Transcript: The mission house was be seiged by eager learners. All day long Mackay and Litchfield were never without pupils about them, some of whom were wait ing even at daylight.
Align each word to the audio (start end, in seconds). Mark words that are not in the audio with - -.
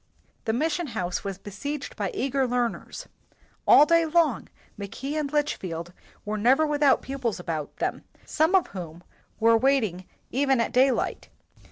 The 0.45 0.53
mission 0.53 0.87
house 0.97 1.23
was 1.23 1.37
be 1.37 1.51
seiged 1.51 1.95
by 1.95 2.09
eager 2.11 2.47
learners. 2.47 3.07
All 3.67 3.85
day 3.85 4.03
long 4.03 4.49
Mackay 4.75 5.13
and 5.13 5.31
Litchfield 5.31 5.93
were 6.25 6.39
never 6.39 6.65
without 6.65 7.03
pupils 7.03 7.39
about 7.39 7.75
them, 7.77 8.03
some 8.25 8.55
of 8.55 8.65
whom 8.69 9.03
were 9.39 9.55
wait 9.55 9.83
ing 9.83 10.05
even 10.31 10.59
at 10.59 10.71
daylight. 10.71 11.29